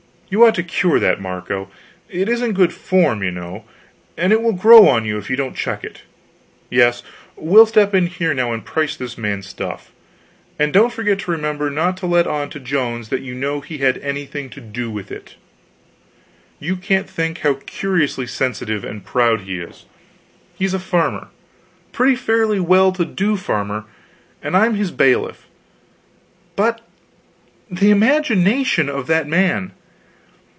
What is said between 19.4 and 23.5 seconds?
he is. He's a farmer pretty fairly well to do